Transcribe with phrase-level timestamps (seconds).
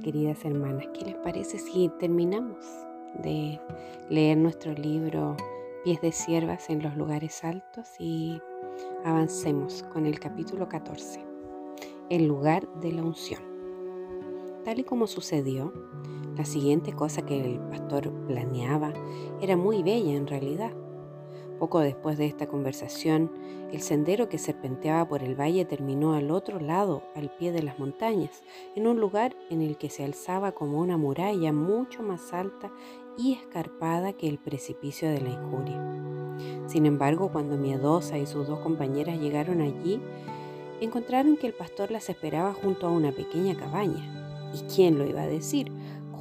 [0.00, 2.64] Queridas hermanas, ¿qué les parece si terminamos
[3.22, 3.60] de
[4.10, 5.36] leer nuestro libro
[5.84, 8.40] Pies de Siervas en los lugares altos y
[9.04, 11.24] avancemos con el capítulo 14,
[12.10, 13.40] el lugar de la unción?
[14.64, 15.72] Tal y como sucedió,
[16.36, 18.92] la siguiente cosa que el pastor planeaba
[19.40, 20.72] era muy bella en realidad.
[21.58, 23.30] Poco después de esta conversación,
[23.72, 27.78] el sendero que serpenteaba por el valle terminó al otro lado, al pie de las
[27.78, 28.42] montañas,
[28.74, 32.72] en un lugar en el que se alzaba como una muralla mucho más alta
[33.16, 36.04] y escarpada que el precipicio de la injuria.
[36.66, 40.00] Sin embargo, cuando Miedosa y sus dos compañeras llegaron allí,
[40.80, 44.50] encontraron que el pastor las esperaba junto a una pequeña cabaña.
[44.54, 45.70] ¿Y quién lo iba a decir?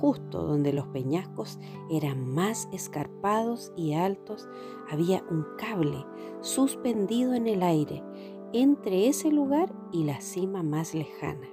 [0.03, 4.49] Justo donde los peñascos eran más escarpados y altos,
[4.91, 6.05] había un cable
[6.41, 8.03] suspendido en el aire
[8.51, 11.47] entre ese lugar y la cima más lejana.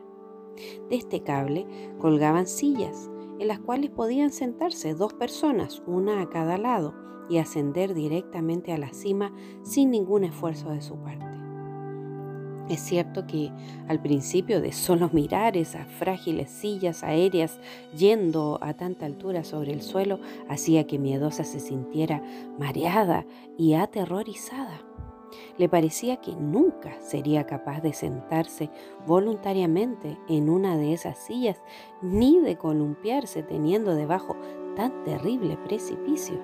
[0.89, 1.65] De este cable
[2.01, 3.09] colgaban sillas
[3.39, 6.93] en las cuales podían sentarse dos personas, una a cada lado,
[7.29, 11.30] y ascender directamente a la cima sin ningún esfuerzo de su parte.
[12.71, 13.51] Es cierto que
[13.89, 17.59] al principio de solo mirar esas frágiles sillas aéreas
[17.99, 22.23] yendo a tanta altura sobre el suelo hacía que Miedosa se sintiera
[22.61, 23.27] mareada
[23.59, 24.83] y aterrorizada.
[25.59, 28.71] Le parecía que nunca sería capaz de sentarse
[29.05, 31.61] voluntariamente en una de esas sillas
[32.03, 34.37] ni de columpiarse teniendo debajo
[34.77, 36.39] tan terrible precipicio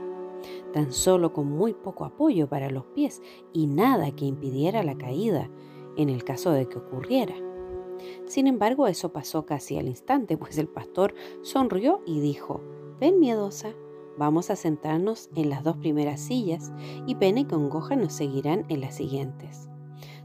[0.73, 5.49] tan solo con muy poco apoyo para los pies y nada que impidiera la caída
[5.97, 7.35] en el caso de que ocurriera.
[8.27, 12.61] Sin embargo, eso pasó casi al instante, pues el pastor sonrió y dijo,
[13.01, 13.75] ven miedosa,
[14.19, 16.73] vamos a sentarnos en las dos primeras sillas
[17.07, 19.69] y Pena y Congoja nos seguirán en las siguientes.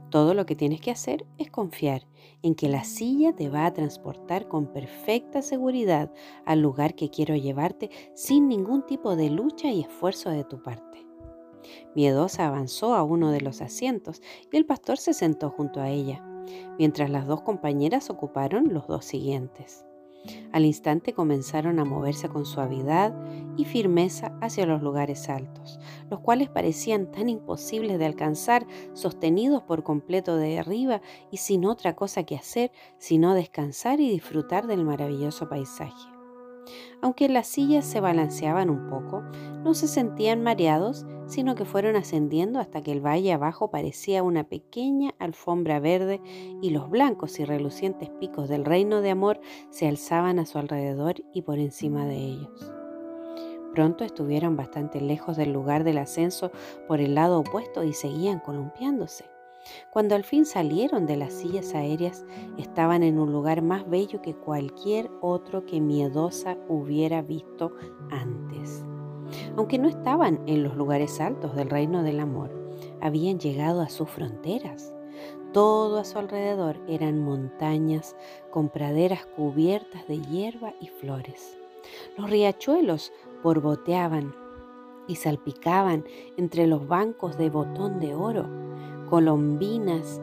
[0.10, 2.06] Todo lo que tienes que hacer es confiar
[2.44, 6.12] en que la silla te va a transportar con perfecta seguridad
[6.46, 10.91] al lugar que quiero llevarte sin ningún tipo de lucha y esfuerzo de tu parte.
[11.96, 16.24] Miedosa avanzó a uno de los asientos y el pastor se sentó junto a ella,
[16.78, 19.86] mientras las dos compañeras ocuparon los dos siguientes.
[20.52, 23.14] Al instante comenzaron a moverse con suavidad
[23.58, 25.80] y firmeza hacia los lugares altos,
[26.10, 31.02] los cuales parecían tan imposibles de alcanzar, sostenidos por completo de arriba
[31.32, 36.11] y sin otra cosa que hacer sino descansar y disfrutar del maravilloso paisaje.
[37.02, 39.24] Aunque las sillas se balanceaban un poco,
[39.64, 44.44] no se sentían mareados, sino que fueron ascendiendo hasta que el valle abajo parecía una
[44.44, 46.22] pequeña alfombra verde
[46.62, 49.40] y los blancos y relucientes picos del reino de amor
[49.70, 52.72] se alzaban a su alrededor y por encima de ellos.
[53.74, 56.52] Pronto estuvieron bastante lejos del lugar del ascenso
[56.88, 59.26] por el lado opuesto y seguían columpiándose.
[59.92, 62.26] Cuando al fin salieron de las sillas aéreas,
[62.58, 67.74] estaban en un lugar más bello que cualquier otro que Miedosa hubiera visto
[68.10, 68.84] antes.
[69.56, 72.52] Aunque no estaban en los lugares altos del reino del amor,
[73.02, 74.94] habían llegado a sus fronteras.
[75.54, 78.16] Todo a su alrededor eran montañas
[78.52, 81.58] con praderas cubiertas de hierba y flores.
[82.18, 83.12] Los riachuelos
[83.44, 84.34] borboteaban
[85.08, 86.06] y salpicaban
[86.38, 88.48] entre los bancos de botón de oro
[89.12, 90.22] colombinas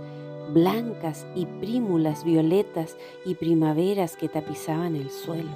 [0.54, 5.50] blancas y prímulas violetas y primaveras que tapizaban el suelo.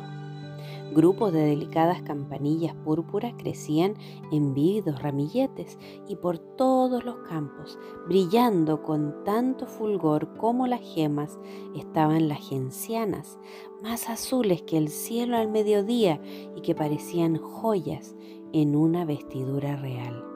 [0.94, 3.94] Grupos de delicadas campanillas púrpuras crecían
[4.30, 11.38] en vívidos ramilletes y por todos los campos, brillando con tanto fulgor como las gemas,
[11.74, 13.38] estaban las gencianas,
[13.82, 16.20] más azules que el cielo al mediodía
[16.54, 18.14] y que parecían joyas
[18.52, 20.31] en una vestidura real.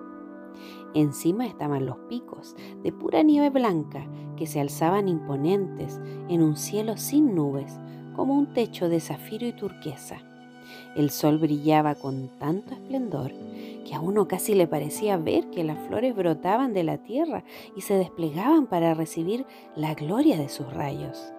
[0.96, 6.96] Encima estaban los picos de pura nieve blanca que se alzaban imponentes en un cielo
[6.96, 7.78] sin nubes,
[8.16, 10.22] como un techo de zafiro y turquesa.
[10.96, 13.30] El sol brillaba con tanto esplendor
[13.84, 17.44] que a uno casi le parecía ver que las flores brotaban de la tierra
[17.76, 19.44] y se desplegaban para recibir
[19.76, 21.30] la gloria de sus rayos.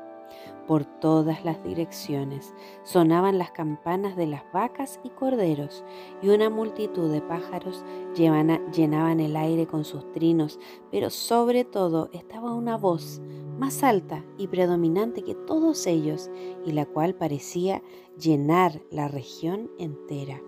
[0.67, 2.53] Por todas las direcciones
[2.83, 5.85] sonaban las campanas de las vacas y corderos,
[6.21, 7.85] y una multitud de pájaros
[8.15, 10.59] llenaban el aire con sus trinos,
[10.91, 13.21] pero sobre todo estaba una voz
[13.57, 16.29] más alta y predominante que todos ellos,
[16.65, 17.81] y la cual parecía
[18.19, 20.41] llenar la región entera.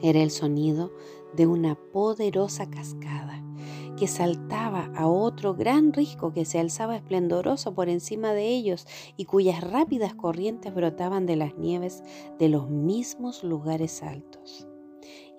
[0.00, 0.92] Era el sonido
[1.34, 3.42] de una poderosa cascada
[3.96, 8.86] que saltaba a otro gran risco que se alzaba esplendoroso por encima de ellos
[9.16, 12.02] y cuyas rápidas corrientes brotaban de las nieves
[12.38, 14.66] de los mismos lugares altos.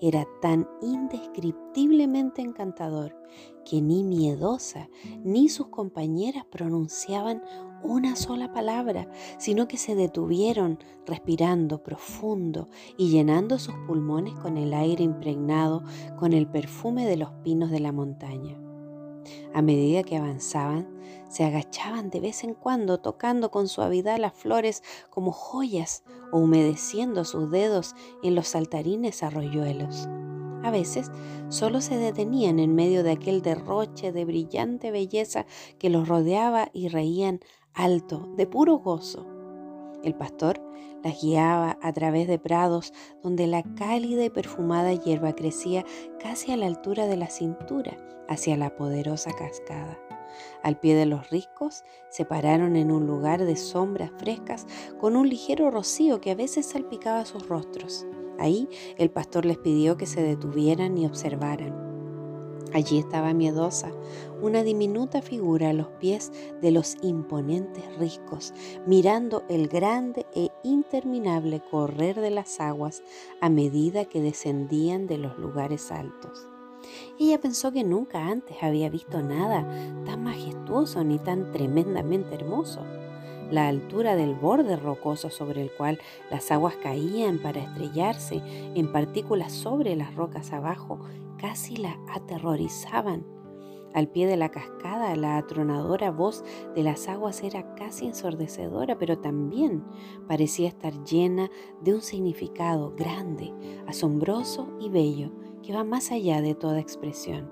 [0.02, 3.16] Era tan indescriptiblemente encantador
[3.63, 4.90] que ni miedosa
[5.24, 7.42] ni sus compañeras pronunciaban
[7.86, 12.68] una sola palabra, sino que se detuvieron respirando profundo
[12.98, 15.84] y llenando sus pulmones con el aire impregnado
[16.18, 18.60] con el perfume de los pinos de la montaña.
[19.54, 20.88] A medida que avanzaban,
[21.30, 27.26] se agachaban de vez en cuando tocando con suavidad las flores como joyas o humedeciendo
[27.26, 30.08] sus dedos en los saltarines arroyuelos.
[30.64, 31.12] A veces
[31.50, 35.46] solo se detenían en medio de aquel derroche de brillante belleza
[35.78, 37.40] que los rodeaba y reían
[37.75, 39.25] alto, de puro gozo.
[40.04, 40.62] El pastor
[41.04, 45.86] las guiaba a través de prados donde la cálida y perfumada hierba crecía
[46.19, 50.00] casi a la altura de la cintura hacia la poderosa cascada.
[50.63, 54.66] Al pie de los riscos se pararon en un lugar de sombras frescas
[55.00, 58.06] con un ligero rocío que a veces salpicaba sus rostros.
[58.39, 58.68] Ahí
[58.98, 61.85] el pastor les pidió que se detuvieran y observaran.
[62.74, 63.92] Allí estaba miedosa,
[64.42, 66.32] una diminuta figura a los pies
[66.62, 68.54] de los imponentes riscos,
[68.86, 73.04] mirando el grande e interminable correr de las aguas
[73.42, 76.48] a medida que descendían de los lugares altos.
[77.20, 79.68] Ella pensó que nunca antes había visto nada
[80.06, 82.82] tan majestuoso ni tan tremendamente hermoso
[83.52, 86.00] la altura del borde rocoso sobre el cual
[86.32, 88.42] las aguas caían para estrellarse
[88.76, 91.00] en partículas sobre las rocas abajo,
[91.45, 93.24] casi la aterrorizaban.
[93.94, 96.44] Al pie de la cascada, la atronadora voz
[96.74, 99.83] de las aguas era casi ensordecedora, pero también
[100.27, 101.51] parecía estar llena
[101.81, 103.53] de un significado grande,
[103.86, 105.31] asombroso y bello,
[105.62, 107.47] que va más allá de toda expresión.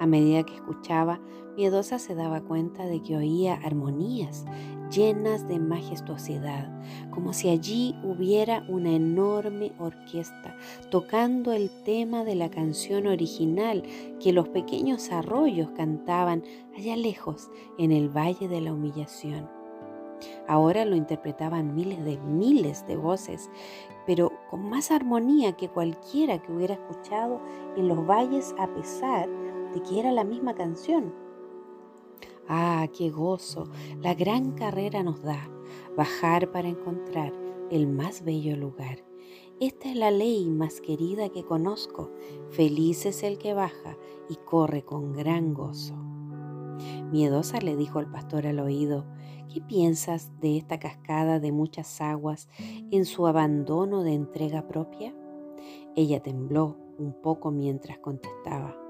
[0.00, 1.20] A medida que escuchaba,
[1.56, 4.44] Miedosa se daba cuenta de que oía armonías
[4.90, 6.70] llenas de majestuosidad,
[7.10, 10.54] como si allí hubiera una enorme orquesta
[10.90, 13.82] tocando el tema de la canción original
[14.20, 16.44] que los pequeños arroyos cantaban
[16.76, 19.48] allá lejos en el Valle de la Humillación.
[20.46, 23.50] Ahora lo interpretaban miles de miles de voces,
[24.06, 27.40] pero con más armonía que cualquiera que hubiera escuchado
[27.76, 29.28] en los valles a pesar
[29.74, 31.25] de que era la misma canción.
[32.48, 33.68] Ah, qué gozo
[34.02, 35.50] la gran carrera nos da,
[35.96, 37.32] bajar para encontrar
[37.70, 39.04] el más bello lugar.
[39.58, 42.12] Esta es la ley más querida que conozco.
[42.50, 43.96] Feliz es el que baja
[44.28, 45.96] y corre con gran gozo.
[47.10, 49.06] Miedosa le dijo el pastor al oído,
[49.52, 52.48] ¿qué piensas de esta cascada de muchas aguas
[52.90, 55.14] en su abandono de entrega propia?
[55.96, 58.85] Ella tembló un poco mientras contestaba.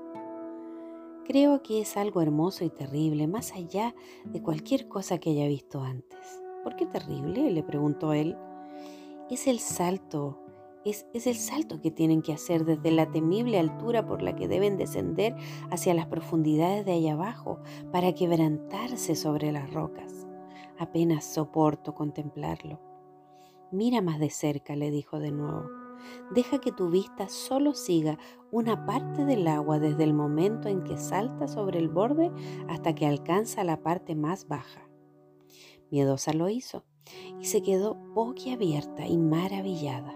[1.27, 3.97] Creo que es algo hermoso y terrible, más allá
[4.27, 6.41] de cualquier cosa que haya visto antes.
[6.63, 7.51] ¿Por qué terrible?
[7.51, 8.37] le preguntó él.
[9.29, 10.39] Es el salto,
[10.85, 14.47] es, es, el salto que tienen que hacer desde la temible altura por la que
[14.47, 15.35] deben descender
[15.69, 17.59] hacia las profundidades de allá abajo
[17.91, 20.29] para quebrantarse sobre las rocas.
[20.79, 22.79] Apenas soporto contemplarlo.
[23.73, 25.86] Mira más de cerca, le dijo de nuevo.
[26.31, 28.19] Deja que tu vista solo siga
[28.51, 32.31] una parte del agua desde el momento en que salta sobre el borde
[32.69, 34.89] hasta que alcanza la parte más baja.
[35.91, 36.85] Miedosa lo hizo
[37.41, 40.15] y se quedó boquiabierta y maravillada.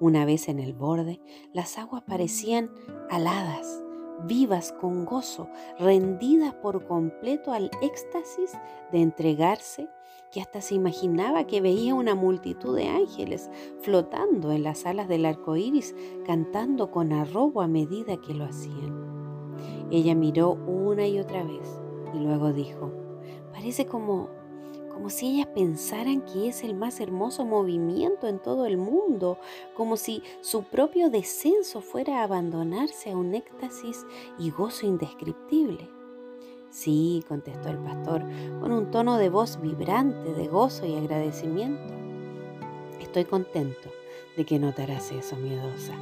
[0.00, 1.20] Una vez en el borde,
[1.52, 2.70] las aguas parecían
[3.10, 3.82] aladas,
[4.24, 5.48] vivas con gozo,
[5.78, 8.52] rendidas por completo al éxtasis
[8.92, 9.88] de entregarse
[10.30, 13.50] que hasta se imaginaba que veía una multitud de ángeles
[13.80, 15.94] flotando en las alas del arco iris,
[16.26, 19.56] cantando con arrobo a medida que lo hacían.
[19.90, 21.80] Ella miró una y otra vez
[22.14, 22.92] y luego dijo:
[23.52, 24.28] Parece como
[24.98, 29.38] como si ellas pensaran que es el más hermoso movimiento en todo el mundo,
[29.76, 34.04] como si su propio descenso fuera a abandonarse a un éxtasis
[34.40, 35.88] y gozo indescriptible.
[36.70, 38.24] Sí, contestó el pastor,
[38.58, 41.94] con un tono de voz vibrante de gozo y agradecimiento.
[42.98, 43.90] Estoy contento
[44.36, 45.94] de que notarás eso, miedosa.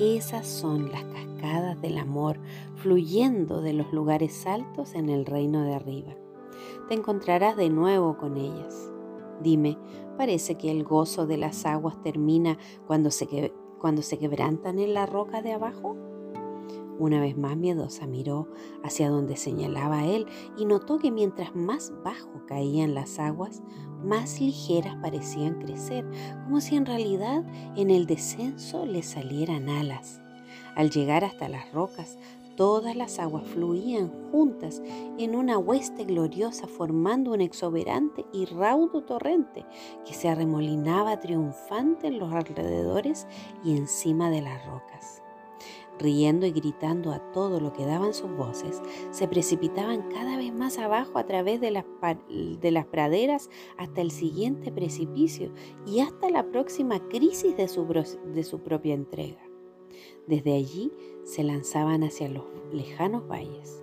[0.00, 2.36] Esas son las cascadas del amor
[2.74, 6.16] fluyendo de los lugares altos en el reino de arriba.
[6.88, 8.90] Te encontrarás de nuevo con ellas.
[9.42, 9.78] Dime,
[10.16, 13.26] ¿parece que el gozo de las aguas termina cuando se,
[14.18, 15.96] quebrantan en la roca de abajo?
[16.98, 18.48] Una vez más miedosa miró
[18.84, 20.26] hacia donde señalaba él
[20.58, 23.62] y notó que mientras más bajo caían las aguas,
[24.04, 26.06] más ligeras parecían crecer,
[26.44, 27.42] como si en realidad
[27.76, 30.20] en el descenso le salieran alas.
[30.76, 32.18] Al llegar hasta las rocas,
[32.60, 34.82] todas las aguas fluían juntas
[35.16, 39.64] en una hueste gloriosa formando un exuberante y raudo torrente
[40.04, 43.26] que se arremolinaba triunfante en los alrededores
[43.64, 45.22] y encima de las rocas.
[45.98, 50.78] riendo y gritando a todo lo que daban sus voces, se precipitaban cada vez más
[50.78, 51.86] abajo a través de las,
[52.28, 53.48] de las praderas
[53.78, 55.50] hasta el siguiente precipicio
[55.86, 59.49] y hasta la próxima crisis de su propia entrega.
[60.26, 60.92] Desde allí
[61.24, 63.82] se lanzaban hacia los lejanos valles.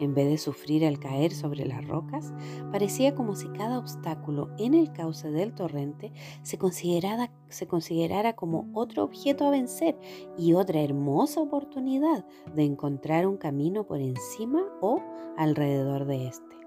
[0.00, 2.32] En vez de sufrir al caer sobre las rocas,
[2.70, 6.12] parecía como si cada obstáculo en el cauce del torrente
[6.42, 9.98] se considerara, como otro objeto a vencer
[10.36, 12.24] y otra hermosa oportunidad
[12.54, 15.02] de encontrar un camino por encima o
[15.36, 16.57] alrededor de éste.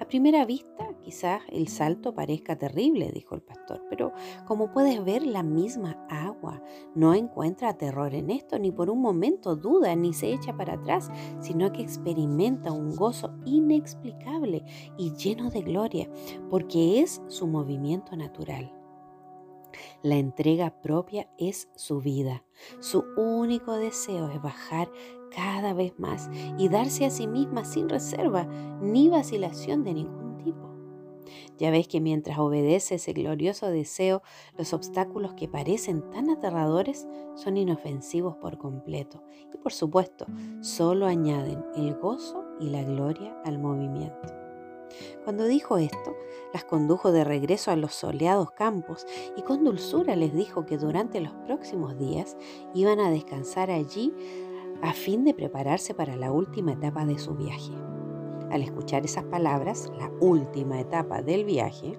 [0.00, 4.12] A primera vista, quizás el salto parezca terrible, dijo el pastor, pero
[4.46, 6.62] como puedes ver, la misma agua
[6.94, 11.10] no encuentra terror en esto, ni por un momento duda, ni se echa para atrás,
[11.40, 14.64] sino que experimenta un gozo inexplicable
[14.96, 16.08] y lleno de gloria,
[16.50, 18.77] porque es su movimiento natural.
[20.02, 22.44] La entrega propia es su vida.
[22.78, 24.88] Su único deseo es bajar
[25.34, 28.44] cada vez más y darse a sí misma sin reserva
[28.80, 30.68] ni vacilación de ningún tipo.
[31.58, 34.22] Ya ves que mientras obedece ese glorioso deseo,
[34.56, 40.26] los obstáculos que parecen tan aterradores son inofensivos por completo y por supuesto
[40.60, 44.47] solo añaden el gozo y la gloria al movimiento.
[45.24, 46.16] Cuando dijo esto,
[46.52, 51.20] las condujo de regreso a los soleados campos y con dulzura les dijo que durante
[51.20, 52.36] los próximos días
[52.74, 54.14] iban a descansar allí
[54.82, 57.72] a fin de prepararse para la última etapa de su viaje.
[58.50, 61.98] Al escuchar esas palabras, la última etapa del viaje,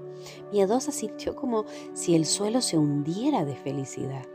[0.51, 4.25] Miedosa sintió como si el suelo se hundiera de felicidad.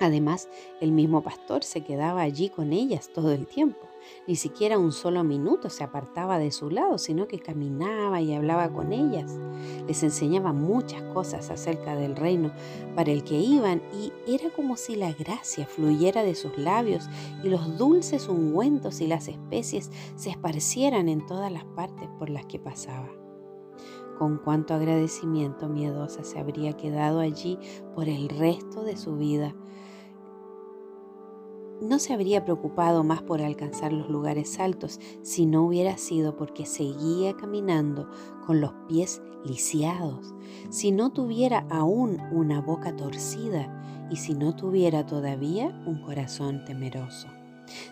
[0.00, 0.48] Además,
[0.80, 3.88] el mismo pastor se quedaba allí con ellas todo el tiempo.
[4.26, 8.72] Ni siquiera un solo minuto se apartaba de su lado, sino que caminaba y hablaba
[8.72, 9.38] con ellas.
[9.86, 12.52] Les enseñaba muchas cosas acerca del reino
[12.94, 17.08] para el que iban y era como si la gracia fluyera de sus labios
[17.42, 22.46] y los dulces ungüentos y las especies se esparcieran en todas las partes por las
[22.46, 23.08] que pasaba.
[24.18, 27.58] Con cuánto agradecimiento miedosa se habría quedado allí
[27.94, 29.54] por el resto de su vida
[31.80, 36.66] no se habría preocupado más por alcanzar los lugares altos si no hubiera sido porque
[36.66, 38.08] seguía caminando
[38.46, 40.34] con los pies lisiados,
[40.70, 47.28] si no tuviera aún una boca torcida y si no tuviera todavía un corazón temeroso.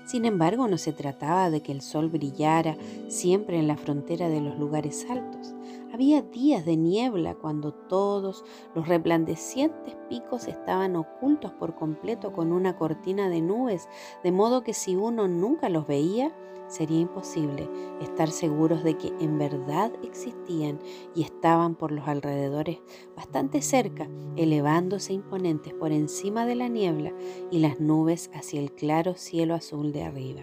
[0.05, 2.77] Sin embargo, no se trataba de que el sol brillara
[3.09, 5.56] siempre en la frontera de los lugares altos.
[5.97, 12.77] Había días de niebla cuando todos los resplandecientes picos estaban ocultos por completo con una
[12.77, 13.89] cortina de nubes,
[14.23, 16.37] de modo que si uno nunca los veía,
[16.69, 17.67] sería imposible
[18.03, 20.81] estar seguros de que en verdad existían
[21.15, 22.79] y estaban por los alrededores
[23.17, 27.15] bastante cerca, elevándose imponentes por encima de la niebla
[27.51, 30.43] y las nubes hacia el claro cielo azul de arriba.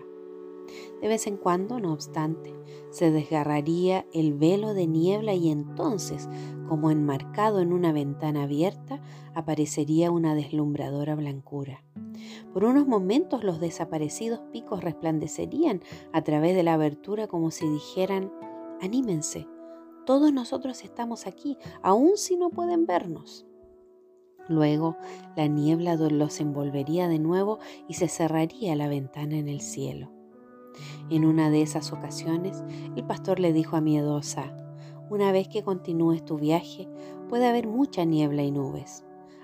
[1.01, 2.53] De vez en cuando, no obstante,
[2.91, 6.29] se desgarraría el velo de niebla y entonces,
[6.67, 9.01] como enmarcado en una ventana abierta,
[9.33, 11.83] aparecería una deslumbradora blancura.
[12.53, 18.31] Por unos momentos los desaparecidos picos resplandecerían a través de la abertura como si dijeran,
[18.81, 19.47] anímense,
[20.05, 23.45] todos nosotros estamos aquí, aun si no pueden vernos.
[24.49, 24.97] Luego
[25.35, 30.12] la niebla los envolvería de nuevo y se cerraría la ventana en el cielo.
[31.09, 32.63] En una de esas ocasiones,
[32.95, 34.55] el pastor le dijo a Miedosa,
[35.09, 36.89] una vez que continúes tu viaje,
[37.29, 39.03] puede haber mucha niebla y nubes,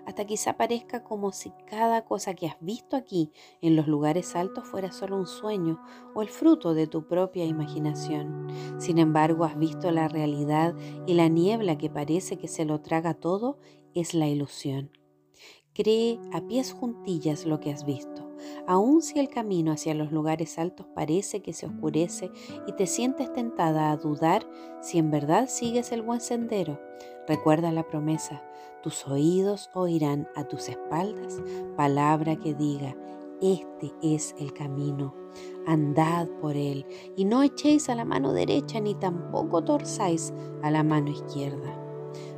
[0.09, 3.31] hasta quizá parezca como si cada cosa que has visto aquí
[3.61, 5.79] en los lugares altos fuera solo un sueño
[6.15, 8.47] o el fruto de tu propia imaginación.
[8.79, 10.73] Sin embargo, has visto la realidad
[11.05, 13.59] y la niebla que parece que se lo traga todo
[13.93, 14.89] es la ilusión.
[15.75, 18.28] Cree a pies juntillas lo que has visto
[18.67, 22.31] Aun si el camino hacia los lugares altos parece que se oscurece
[22.67, 24.47] y te sientes tentada a dudar
[24.81, 26.79] si en verdad sigues el buen sendero,
[27.27, 28.43] recuerda la promesa,
[28.81, 31.41] tus oídos oirán a tus espaldas
[31.75, 32.95] palabra que diga,
[33.41, 35.15] este es el camino,
[35.65, 40.83] andad por él y no echéis a la mano derecha ni tampoco torzáis a la
[40.83, 41.88] mano izquierda.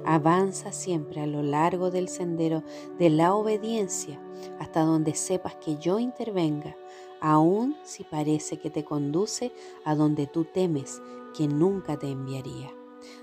[0.06, 2.64] Avanza siempre a lo largo del sendero
[2.98, 4.20] de la obediencia
[4.60, 6.76] hasta donde sepas que yo intervenga,
[7.20, 9.52] aun si parece que te conduce
[9.86, 11.02] a donde tú temes
[11.36, 12.72] que nunca te enviaría.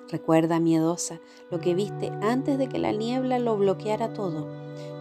[0.09, 1.21] Recuerda, miedosa,
[1.51, 4.47] lo que viste antes de que la niebla lo bloqueara todo.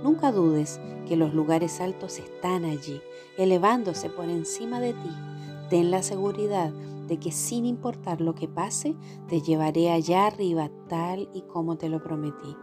[0.03, 3.01] Nunca dudes que los lugares altos están allí,
[3.37, 5.09] elevándose por encima de ti.
[5.69, 6.71] Ten la seguridad
[7.07, 8.95] de que sin importar lo que pase,
[9.27, 12.55] te llevaré allá arriba tal y como te lo prometí.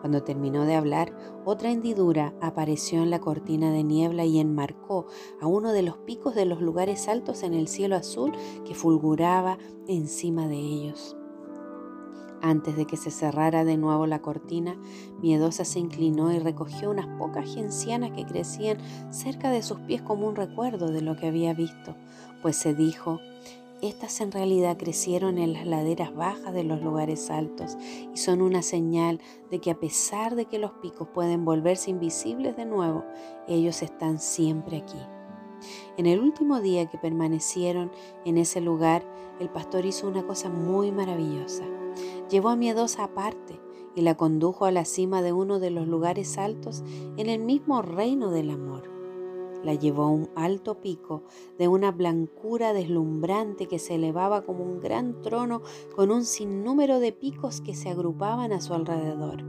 [0.00, 5.06] Cuando terminó de hablar, otra hendidura apareció en la cortina de niebla y enmarcó
[5.40, 8.32] a uno de los picos de los lugares altos en el cielo azul
[8.64, 11.16] que fulguraba encima de ellos.
[12.44, 14.76] Antes de que se cerrara de nuevo la cortina,
[15.20, 18.78] Miedosa se inclinó y recogió unas pocas gencianas que crecían
[19.12, 21.94] cerca de sus pies como un recuerdo de lo que había visto,
[22.42, 23.20] pues se dijo,
[23.80, 27.76] estas en realidad crecieron en las laderas bajas de los lugares altos
[28.14, 29.20] y son una señal
[29.50, 33.04] de que a pesar de que los picos pueden volverse invisibles de nuevo,
[33.48, 34.98] ellos están siempre aquí.
[35.96, 37.90] En el último día que permanecieron
[38.24, 39.04] en ese lugar,
[39.40, 41.64] el pastor hizo una cosa muy maravillosa.
[42.30, 43.60] Llevó a Miedosa aparte
[43.96, 46.84] y la condujo a la cima de uno de los lugares altos
[47.16, 48.91] en el mismo reino del amor.
[49.62, 51.22] La llevó a un alto pico
[51.58, 55.62] de una blancura deslumbrante que se elevaba como un gran trono
[55.94, 59.44] con un sinnúmero de picos que se agrupaban a su alrededor.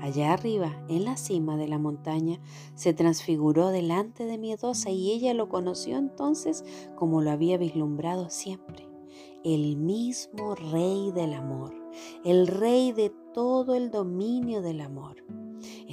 [0.00, 2.40] Allá arriba, en la cima de la montaña,
[2.74, 6.64] se transfiguró delante de Miedosa y ella lo conoció entonces
[6.96, 8.88] como lo había vislumbrado siempre,
[9.44, 11.80] el mismo Rey del Amor
[12.24, 15.24] el rey de todo el dominio del amor.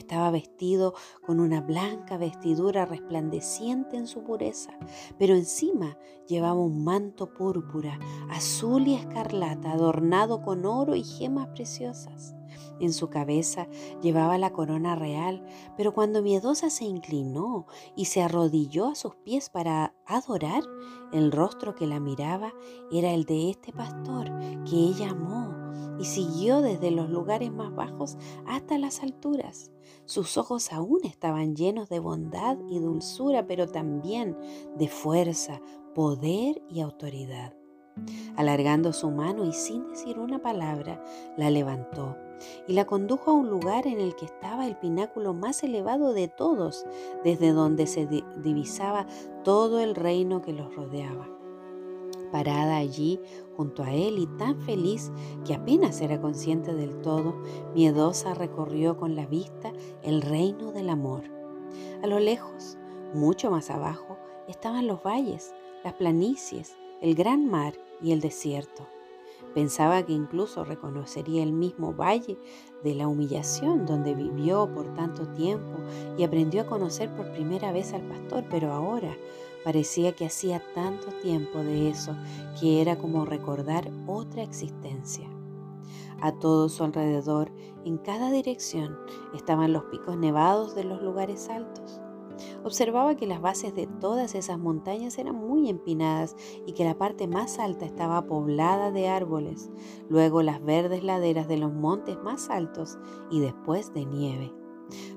[0.08, 4.72] Estaba vestido con una blanca vestidura resplandeciente en su pureza,
[5.20, 5.98] pero encima
[6.30, 8.00] llevaba un manto púrpura,
[8.30, 12.37] azul y escarlata, adornado con oro y gemas preciosas.
[12.80, 13.68] En su cabeza
[14.02, 17.66] llevaba la corona real, pero cuando Miedosa se inclinó
[17.96, 20.64] y se arrodilló a sus pies para adorar,
[21.12, 22.54] el rostro que la miraba
[22.92, 24.32] era el de este pastor
[24.70, 25.56] que ella amó
[26.00, 29.72] y siguió desde los lugares más bajos hasta las alturas.
[30.06, 34.38] Sus ojos aún estaban llenos de bondad y dulzura, pero también
[34.78, 35.62] de fuerza,
[35.96, 37.54] poder y autoridad.
[38.36, 41.04] Alargando su mano y sin decir una palabra,
[41.36, 42.16] la levantó
[42.68, 46.28] y la condujo a un lugar en el que estaba el pináculo más elevado de
[46.28, 46.86] todos,
[47.24, 48.08] desde donde se
[48.42, 49.06] divisaba
[49.44, 51.28] todo el reino que los rodeaba.
[52.32, 53.22] Parada allí
[53.56, 55.12] junto a él y tan feliz
[55.46, 57.42] que apenas era consciente del todo,
[57.74, 59.72] miedosa recorrió con la vista
[60.04, 61.24] el reino del amor.
[62.04, 62.78] A lo lejos,
[63.14, 68.88] mucho más abajo, estaban los valles, las planicies, el gran mar y el desierto.
[69.54, 72.38] Pensaba que incluso reconocería el mismo valle
[72.84, 75.80] de la humillación donde vivió por tanto tiempo
[76.18, 79.16] y aprendió a conocer por primera vez al pastor, pero ahora
[79.64, 82.16] parecía que hacía tanto tiempo de eso
[82.60, 85.28] que era como recordar otra existencia.
[86.22, 87.52] A todo su alrededor,
[87.86, 88.98] en cada dirección,
[89.36, 92.02] estaban los picos nevados de los lugares altos.
[92.64, 97.28] Observaba que las bases de todas esas montañas eran muy empinadas y que la parte
[97.28, 99.70] más alta estaba poblada de árboles,
[100.10, 102.98] luego las verdes laderas de los montes más altos
[103.30, 104.54] y después de nieve.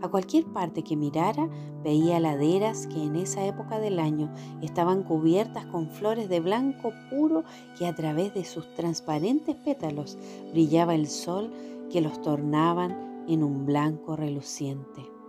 [0.03, 1.49] A cualquier parte que mirara
[1.85, 7.45] veía laderas que en esa época del año estaban cubiertas con flores de blanco puro
[7.79, 10.19] que a través de sus transparentes pétalos
[10.51, 11.53] brillaba el sol
[11.91, 15.20] que los tornaban en un blanco reluciente.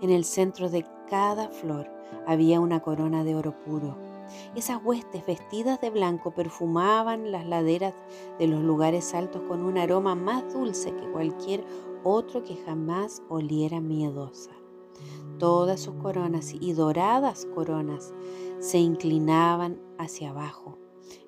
[0.00, 1.88] En el centro de cada flor
[2.26, 3.96] había una corona de oro puro.
[4.54, 7.94] Esas huestes vestidas de blanco perfumaban las laderas
[8.38, 11.64] de los lugares altos con un aroma más dulce que cualquier
[12.04, 14.50] otro que jamás oliera miedosa.
[15.38, 18.12] Todas sus coronas y doradas coronas
[18.58, 20.78] se inclinaban hacia abajo,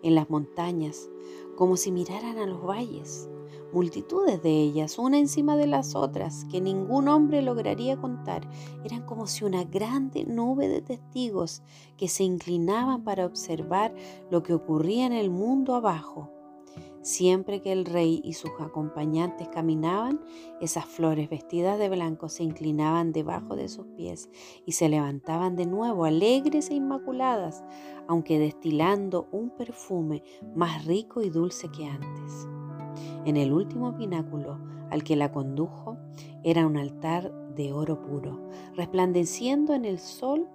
[0.02, 1.08] en las montañas,
[1.56, 3.28] como si miraran a los valles
[3.72, 8.48] multitudes de ellas, una encima de las otras, que ningún hombre lograría contar.
[8.84, 11.62] Eran como si una grande nube de testigos
[11.96, 13.94] que se inclinaban para observar
[14.30, 16.30] lo que ocurría en el mundo abajo.
[17.02, 20.20] Siempre que el rey y sus acompañantes caminaban,
[20.60, 24.28] esas flores vestidas de blanco se inclinaban debajo de sus pies
[24.66, 27.64] y se levantaban de nuevo alegres e inmaculadas,
[28.08, 30.22] aunque destilando un perfume
[30.54, 32.48] más rico y dulce que antes.
[33.24, 34.58] En el último pináculo
[34.90, 35.96] al que la condujo
[36.42, 40.48] era un altar de oro puro, resplandeciendo en el sol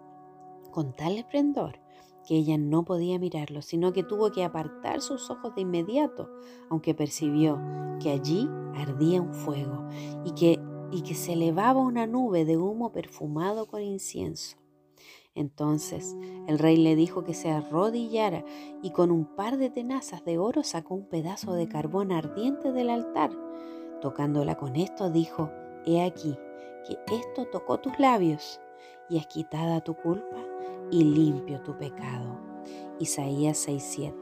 [0.72, 1.80] con tal esplendor
[2.26, 6.30] que ella no podía mirarlo, sino que tuvo que apartar sus ojos de inmediato,
[6.70, 7.60] aunque percibió
[8.00, 9.88] que allí ardía un fuego
[10.24, 10.60] y que,
[10.92, 14.63] y que se elevaba una nube de humo perfumado con incienso.
[15.36, 16.16] Entonces
[16.48, 18.46] el rey le dijo que se arrodillara
[18.84, 22.90] y con un par de tenazas de oro sacó un pedazo de carbón ardiente del
[22.90, 23.32] altar.
[24.02, 25.50] Tocándola con esto dijo,
[25.86, 26.38] He aquí
[26.86, 28.60] que esto tocó tus labios
[29.10, 30.38] y es quitada tu culpa
[30.92, 32.40] y limpio tu pecado.
[33.00, 34.14] Isaías 6:7.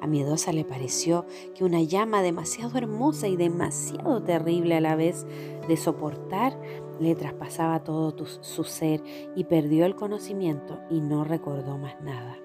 [0.00, 5.26] A Miedosa le pareció que una llama demasiado hermosa y demasiado terrible a la vez
[5.68, 6.58] de soportar
[7.02, 9.02] le traspasaba todo su ser
[9.34, 12.36] y perdió el conocimiento y no recordó más nada.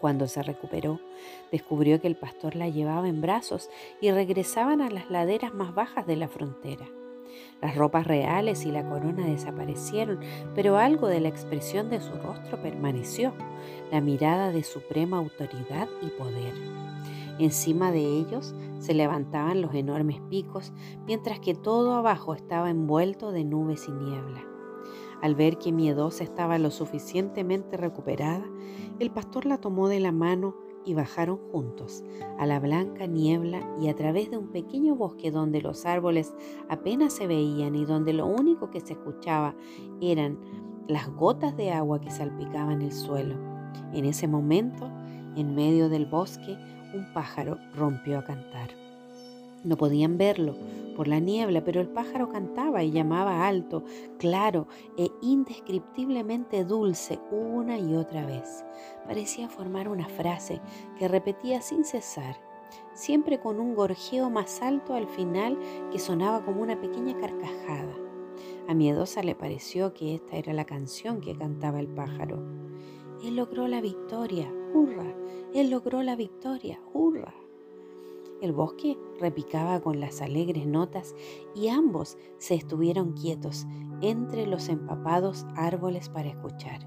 [0.00, 1.00] Cuando se recuperó,
[1.50, 6.06] descubrió que el pastor la llevaba en brazos y regresaban a las laderas más bajas
[6.06, 6.86] de la frontera.
[7.62, 10.20] Las ropas reales y la corona desaparecieron,
[10.54, 13.32] pero algo de la expresión de su rostro permaneció,
[13.90, 16.54] la mirada de suprema autoridad y poder.
[17.38, 20.72] Encima de ellos se levantaban los enormes picos,
[21.06, 24.44] mientras que todo abajo estaba envuelto de nubes y niebla.
[25.22, 28.44] Al ver que Miedosa estaba lo suficientemente recuperada,
[28.98, 32.04] el pastor la tomó de la mano y bajaron juntos
[32.38, 36.32] a la blanca niebla y a través de un pequeño bosque donde los árboles
[36.68, 39.56] apenas se veían y donde lo único que se escuchaba
[40.00, 40.38] eran
[40.86, 43.34] las gotas de agua que salpicaban el suelo.
[43.92, 44.88] En ese momento,
[45.34, 46.56] en medio del bosque,
[46.96, 48.70] un pájaro rompió a cantar.
[49.64, 50.54] No podían verlo
[50.96, 53.84] por la niebla, pero el pájaro cantaba y llamaba alto,
[54.18, 58.64] claro e indescriptiblemente dulce una y otra vez.
[59.06, 60.60] Parecía formar una frase
[60.98, 62.36] que repetía sin cesar,
[62.94, 65.58] siempre con un gorjeo más alto al final
[65.92, 67.94] que sonaba como una pequeña carcajada.
[68.68, 72.42] A Miedosa le pareció que esta era la canción que cantaba el pájaro.
[73.24, 75.14] Él logró la victoria, hurra,
[75.54, 77.34] él logró la victoria, hurra.
[78.42, 81.14] El bosque repicaba con las alegres notas
[81.54, 83.66] y ambos se estuvieron quietos
[84.02, 86.86] entre los empapados árboles para escuchar.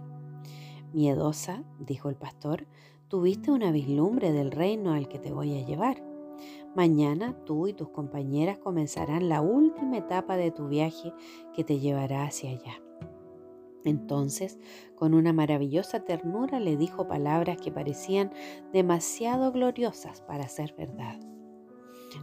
[0.93, 2.67] Miedosa, dijo el pastor,
[3.07, 6.03] tuviste una vislumbre del reino al que te voy a llevar.
[6.75, 11.11] Mañana tú y tus compañeras comenzarán la última etapa de tu viaje
[11.55, 12.88] que te llevará hacia allá.
[13.85, 14.59] Entonces,
[14.95, 18.31] con una maravillosa ternura, le dijo palabras que parecían
[18.73, 21.19] demasiado gloriosas para ser verdad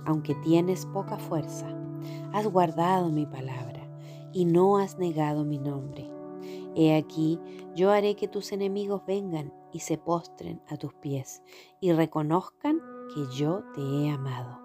[0.05, 1.66] aunque tienes poca fuerza,
[2.33, 3.88] has guardado mi palabra
[4.33, 6.11] y no has negado mi nombre.
[6.75, 7.40] He aquí,
[7.75, 11.42] yo haré que tus enemigos vengan y se postren a tus pies
[11.81, 12.81] y reconozcan
[13.14, 14.61] que yo te he amado.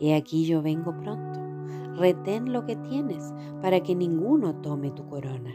[0.00, 1.40] He aquí yo vengo pronto.
[1.96, 3.32] Retén lo que tienes
[3.62, 5.54] para que ninguno tome tu corona.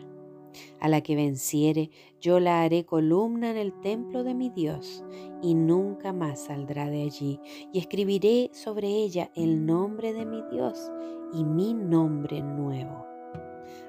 [0.79, 1.89] A la que venciere,
[2.21, 5.03] yo la haré columna en el templo de mi Dios,
[5.41, 7.39] y nunca más saldrá de allí,
[7.71, 10.91] y escribiré sobre ella el nombre de mi Dios
[11.33, 13.05] y mi nombre nuevo.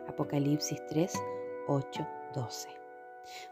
[0.08, 1.12] Apocalipsis 3,
[1.68, 2.68] 8, 12.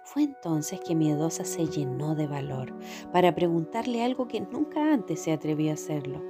[0.03, 2.75] Fue entonces que Miedosa se llenó de valor
[3.13, 6.23] para preguntarle algo que nunca antes se atrevió a hacerlo.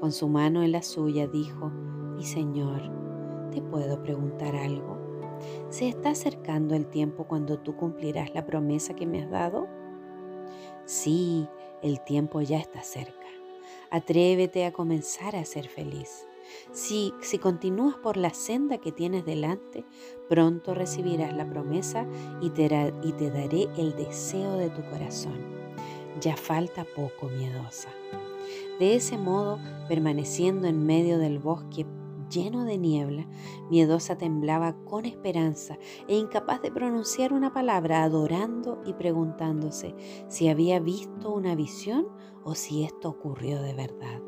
[0.00, 1.70] Con su mano en la suya dijo,
[2.16, 2.82] Mi Señor,
[3.50, 5.03] ¿te puedo preguntar algo?
[5.68, 9.66] ¿Se está acercando el tiempo cuando tú cumplirás la promesa que me has dado?
[10.84, 11.48] Sí,
[11.82, 13.26] el tiempo ya está cerca.
[13.90, 16.26] Atrévete a comenzar a ser feliz.
[16.72, 19.84] Si, si continúas por la senda que tienes delante,
[20.28, 22.06] pronto recibirás la promesa
[22.40, 22.64] y te,
[23.02, 25.38] y te daré el deseo de tu corazón.
[26.20, 27.88] Ya falta poco, miedosa.
[28.78, 31.86] De ese modo, permaneciendo en medio del bosque
[32.34, 33.26] lleno de niebla,
[33.70, 39.94] miedosa temblaba con esperanza e incapaz de pronunciar una palabra, adorando y preguntándose
[40.28, 42.08] si había visto una visión
[42.42, 44.20] o si esto ocurrió de verdad.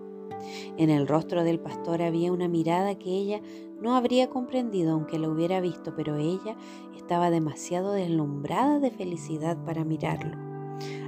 [0.76, 3.40] En el rostro del pastor había una mirada que ella
[3.80, 6.56] no habría comprendido aunque la hubiera visto, pero ella
[6.96, 10.36] estaba demasiado deslumbrada de felicidad para mirarlo.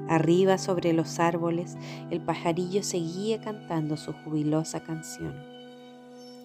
[0.09, 1.77] Arriba sobre los árboles,
[2.11, 5.58] el pajarillo seguía cantando su jubilosa canción.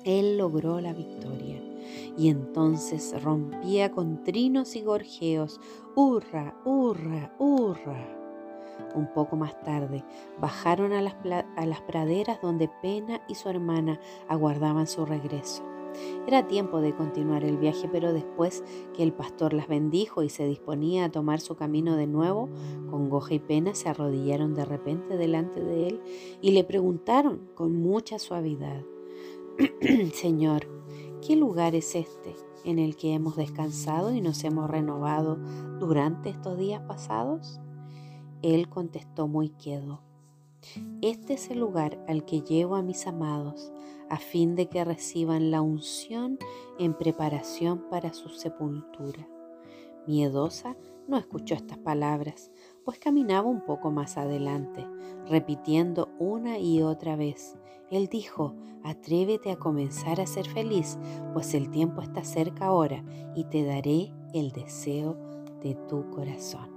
[0.04, 1.62] Él logró la victoria
[2.18, 5.60] y entonces rompía con trinos y gorjeos,
[5.96, 8.20] hurra, hurra, hurra.
[8.96, 10.04] Un poco más tarde
[10.40, 11.16] bajaron a las,
[11.56, 15.64] a las praderas donde Pena y su hermana aguardaban su regreso.
[16.28, 18.64] Era tiempo de continuar el viaje, pero después
[18.96, 22.50] que el pastor las bendijo y se disponía a tomar su camino de nuevo,
[22.90, 26.02] con goja y pena se arrodillaron de repente delante de él
[26.42, 28.84] y le preguntaron con mucha suavidad,
[30.16, 30.68] Señor,
[31.22, 32.36] ¿qué lugar es este
[32.66, 35.36] en el que hemos descansado y nos hemos renovado
[35.80, 37.60] durante estos días pasados?
[38.42, 40.02] Él contestó muy quedo.
[41.02, 43.72] Este es el lugar al que llevo a mis amados,
[44.10, 46.40] a fin de que reciban la unción
[46.80, 49.28] en preparación para su sepultura.
[50.08, 50.76] Miedosa
[51.08, 52.50] no escuchó estas palabras,
[52.84, 54.84] pues caminaba un poco más adelante,
[55.28, 57.56] repitiendo una y otra vez.
[57.92, 60.98] Él dijo, atrévete a comenzar a ser feliz,
[61.34, 63.04] pues el tiempo está cerca ahora
[63.36, 65.18] y te daré el deseo
[65.62, 66.70] de tu corazón.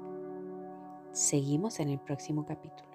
[1.12, 2.85] Seguimos en el próximo capítulo.